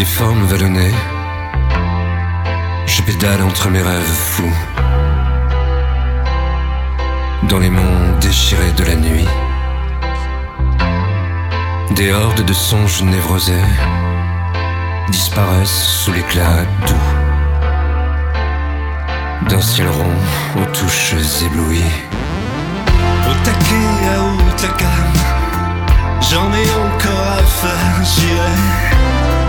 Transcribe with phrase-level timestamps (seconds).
[0.00, 0.94] les formes vallonnées,
[2.86, 4.56] je pédale entre mes rêves fous.
[7.50, 9.28] Dans les monts déchirés de la nuit,
[11.96, 13.68] des hordes de songes névrosés
[15.10, 17.08] disparaissent sous l'éclat doux
[19.50, 20.16] d'un ciel rond
[20.62, 21.14] aux touches
[21.44, 21.94] éblouies.
[23.28, 23.52] Au à
[26.30, 29.39] j'en ai encore à faire, j'irai.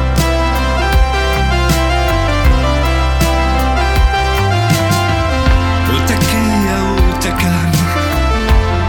[6.07, 6.79] Taquet à
[7.15, 7.71] Otakam,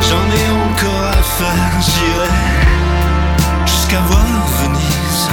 [0.09, 2.35] j'en ai encore à faire, j'irai
[3.66, 4.25] jusqu'à voir
[4.61, 5.29] Venise.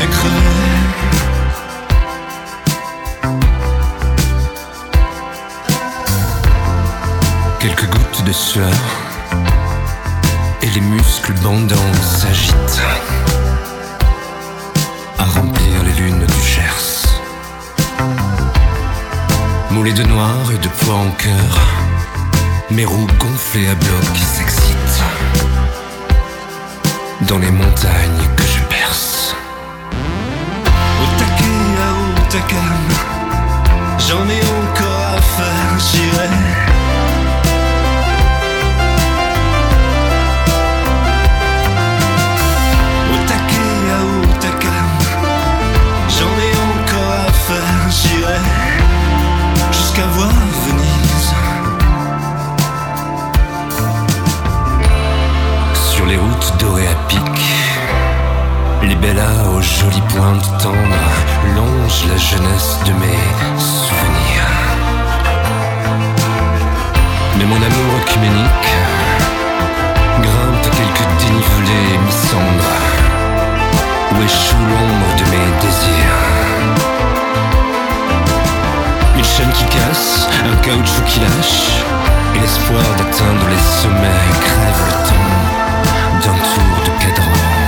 [0.00, 0.08] Et.
[7.60, 8.72] Quelques gouttes de sueur
[10.62, 12.82] et les muscles bandants s'agitent
[19.84, 21.58] Moulés de noir et de poids en cœur,
[22.70, 25.02] mes roues gonflées à bloc s'excitent
[27.28, 29.36] dans les montagnes que je perce.
[31.02, 31.20] Au
[31.82, 32.88] à Otakam,
[33.98, 36.73] j'en ai encore faire.
[58.94, 61.16] Les bellas aux jolies pointes tendres
[61.54, 63.24] longent la jeunesse de mes
[63.58, 64.50] souvenirs.
[67.36, 68.70] Mais mon amour œcuménique
[70.20, 72.82] grimpe quelques dénivelés mi-cendres
[74.12, 76.20] où échoue l'ombre de mes désirs.
[79.16, 81.84] Une chaîne qui casse, un caoutchouc qui lâche,
[82.34, 85.34] et l'espoir d'atteindre les sommets crève le temps
[86.22, 87.63] d'un tour de cadran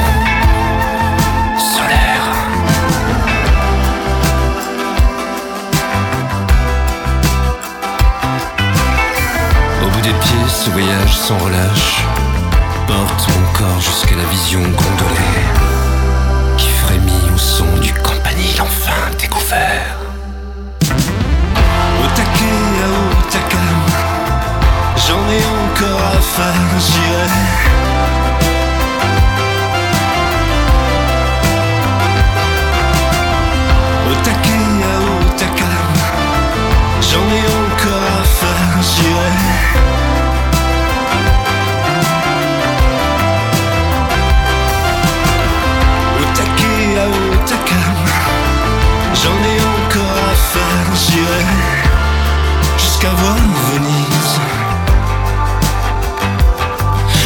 [10.48, 12.04] ce voyage sans relâche
[12.86, 15.44] porte mon corps jusqu'à la vision gondolée
[16.56, 19.96] qui frémit au son du campanile enfin découvert.
[20.82, 22.88] Au taquet à
[23.18, 23.80] Otakam,
[25.06, 27.30] j'en ai encore à faire, j'irai.
[34.10, 35.92] Au taquet à Otakam,
[37.00, 37.65] j'en ai encore
[53.14, 53.36] voir
[53.72, 54.40] Venise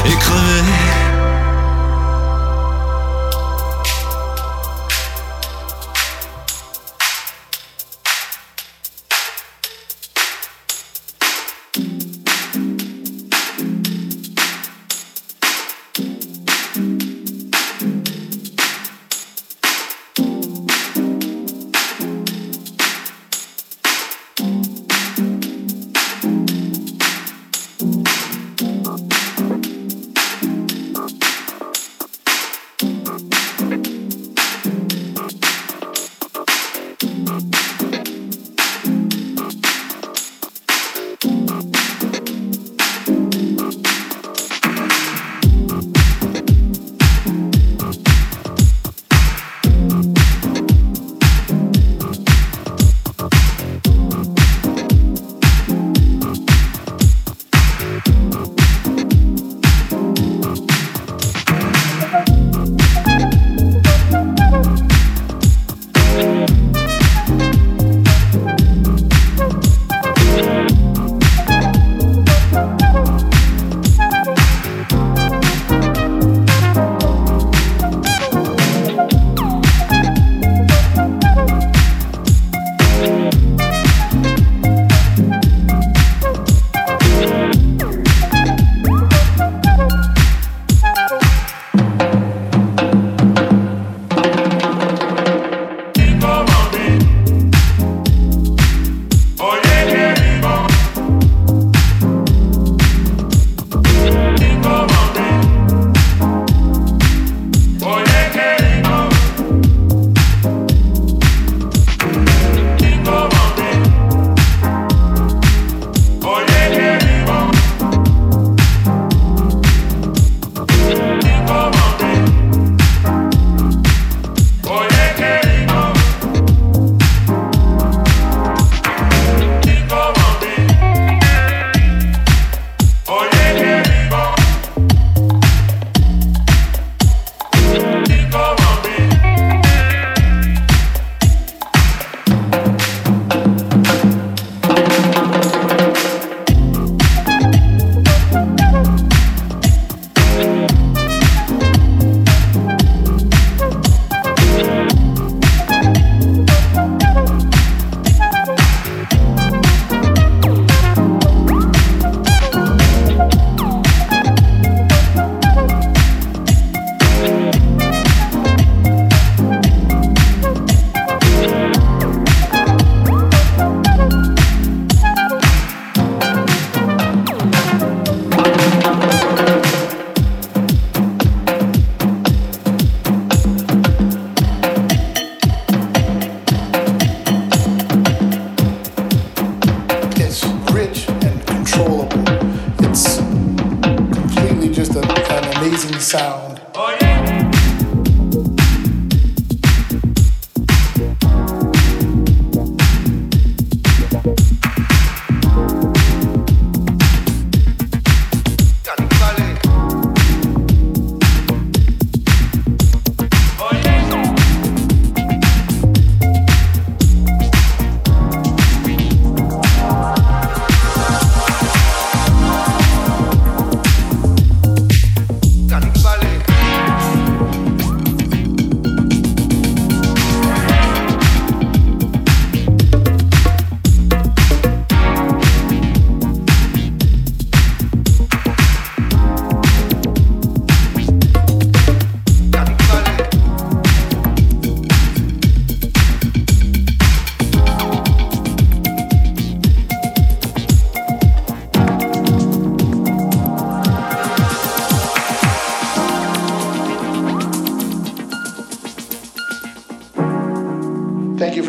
[0.05, 1.00] et crever.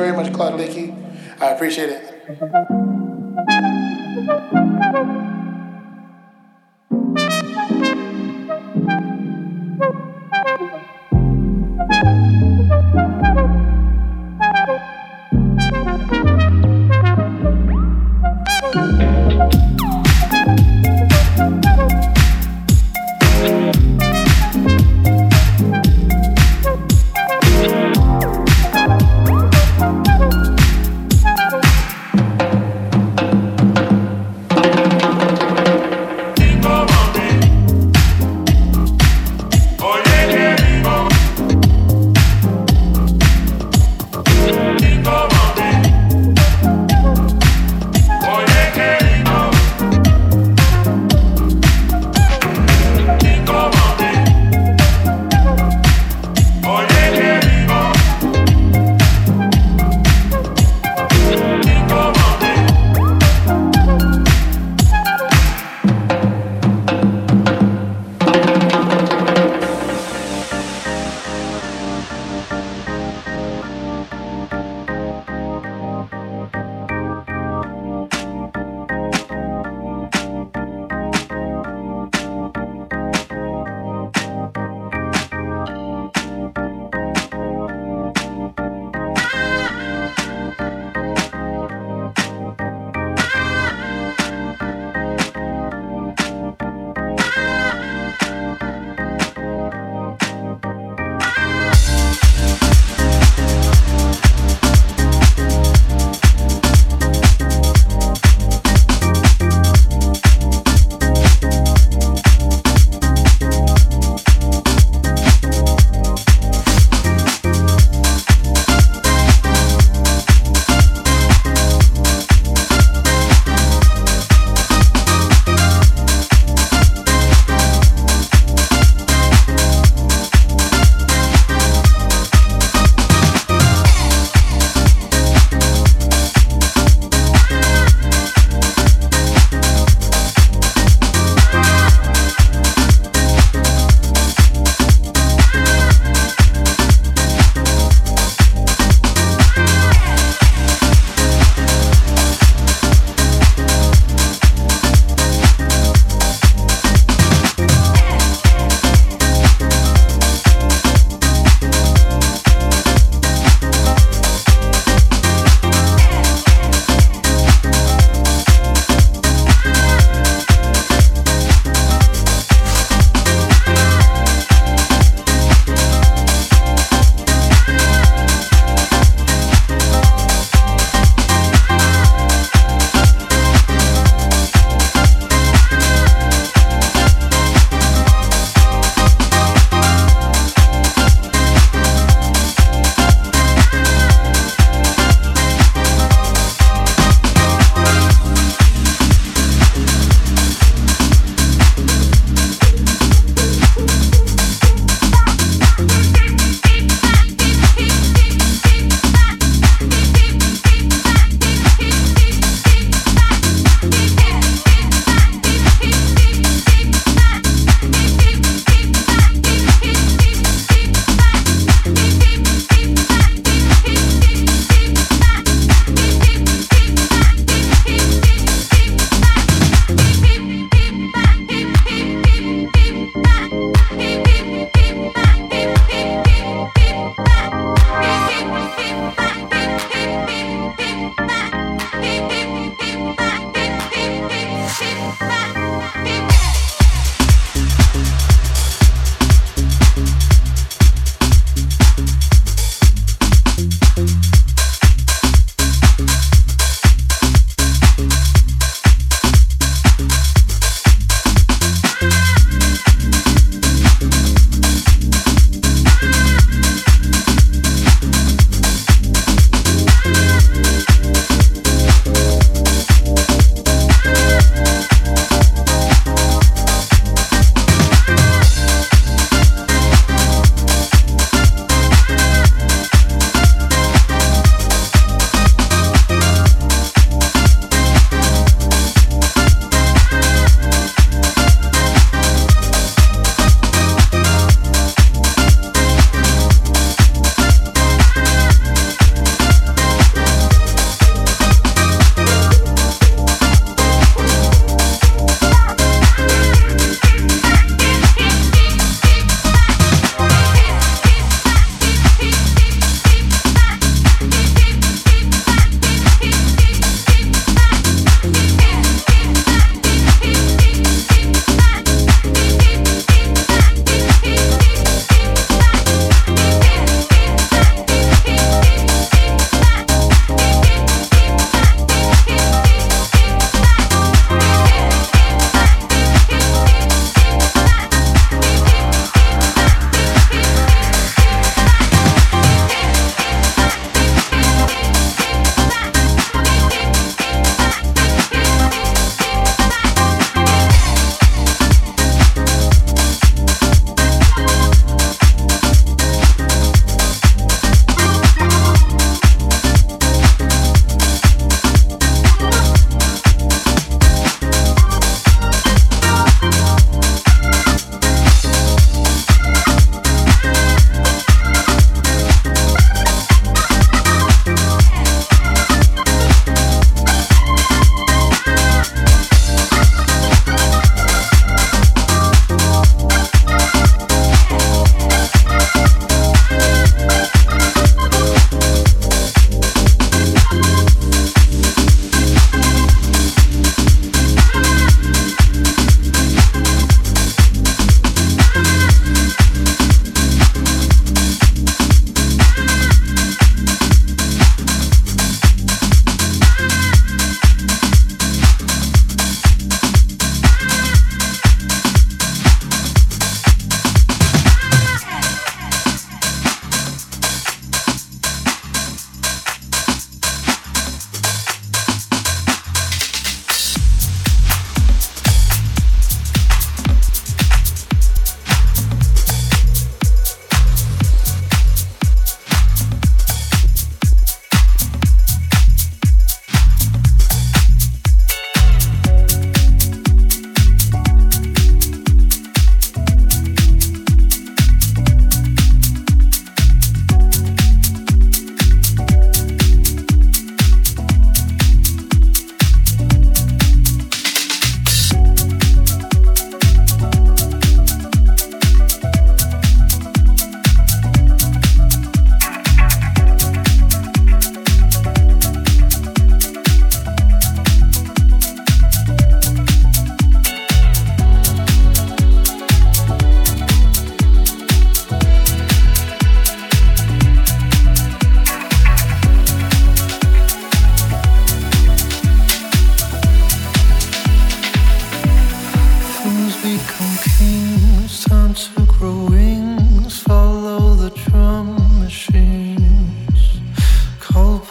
[0.01, 0.80] Very much, Claude Leakey.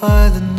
[0.00, 0.49] By the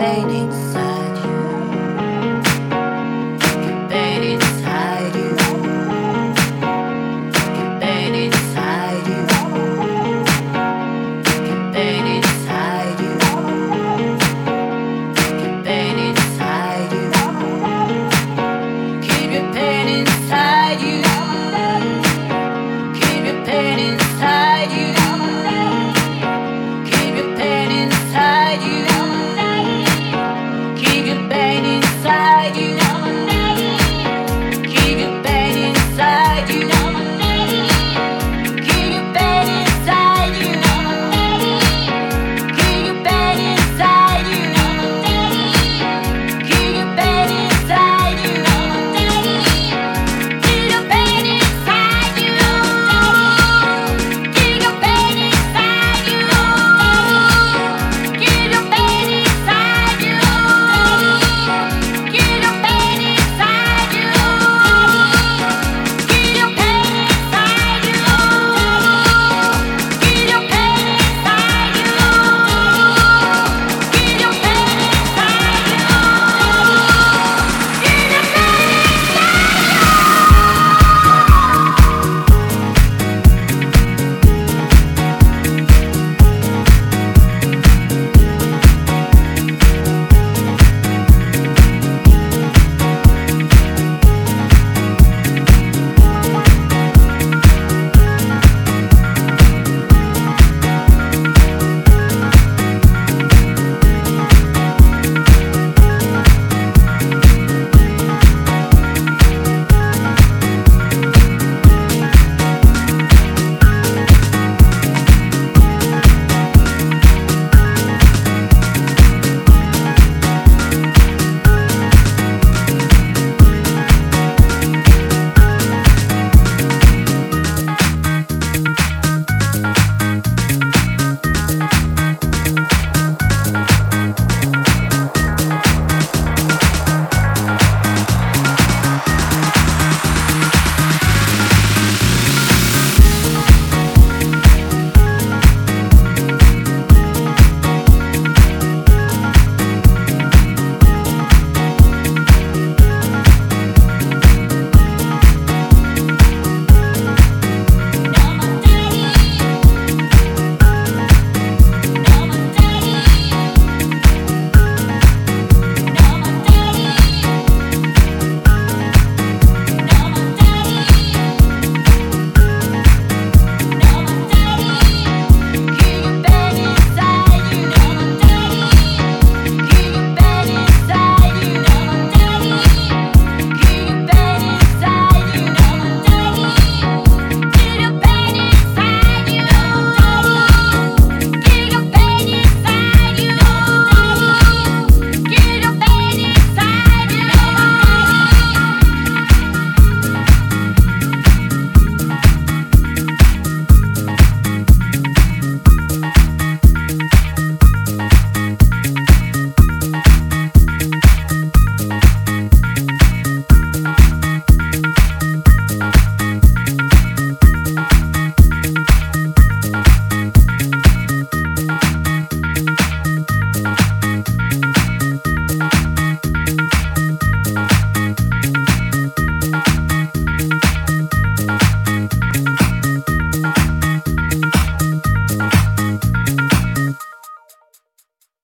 [0.00, 0.69] painting